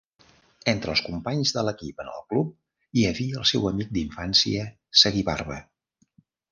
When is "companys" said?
1.07-1.51